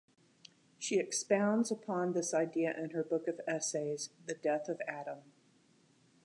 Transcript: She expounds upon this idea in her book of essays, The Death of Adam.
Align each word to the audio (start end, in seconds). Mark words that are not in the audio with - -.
She 0.79 0.97
expounds 0.99 1.69
upon 1.69 2.13
this 2.13 2.33
idea 2.33 2.75
in 2.75 2.89
her 2.89 3.03
book 3.03 3.27
of 3.27 3.39
essays, 3.45 4.09
The 4.25 4.33
Death 4.33 4.67
of 4.67 4.81
Adam. 4.87 5.19